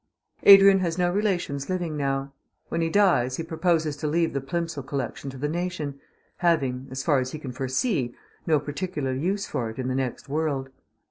Adrian 0.51 0.79
has 0.79 0.97
no 0.97 1.11
relations 1.11 1.69
living 1.69 1.95
now. 1.95 2.33
When 2.69 2.81
he 2.81 2.89
dies 2.89 3.37
he 3.37 3.43
proposes 3.43 3.95
to 3.97 4.07
leave 4.07 4.33
the 4.33 4.41
Plimsoll 4.41 4.81
Collection 4.87 5.29
to 5.29 5.37
the 5.37 5.47
nation, 5.47 5.99
having 6.37 6.87
as 6.89 7.03
far 7.03 7.19
as 7.19 7.33
he 7.33 7.37
can 7.37 7.51
foresee 7.51 8.15
no 8.47 8.59
particular 8.59 9.13
use 9.13 9.45
for 9.45 9.69
it 9.69 9.77
in 9.77 9.89
the 9.89 9.93
next 9.93 10.27
world. 10.27 10.69